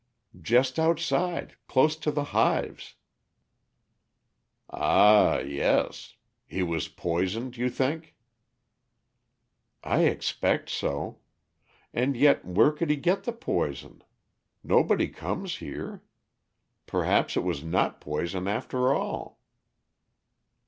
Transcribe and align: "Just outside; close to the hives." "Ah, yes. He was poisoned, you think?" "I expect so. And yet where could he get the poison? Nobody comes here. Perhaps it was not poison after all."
"Just 0.41 0.79
outside; 0.79 1.57
close 1.67 1.95
to 1.97 2.09
the 2.09 2.23
hives." 2.33 2.95
"Ah, 4.67 5.37
yes. 5.41 6.15
He 6.47 6.63
was 6.63 6.87
poisoned, 6.87 7.55
you 7.55 7.69
think?" 7.69 8.15
"I 9.83 10.05
expect 10.05 10.71
so. 10.71 11.19
And 11.93 12.17
yet 12.17 12.43
where 12.43 12.71
could 12.71 12.89
he 12.89 12.95
get 12.95 13.25
the 13.25 13.31
poison? 13.31 14.03
Nobody 14.63 15.07
comes 15.07 15.57
here. 15.57 16.01
Perhaps 16.87 17.37
it 17.37 17.43
was 17.43 17.63
not 17.63 18.01
poison 18.01 18.47
after 18.47 18.91
all." 18.91 19.39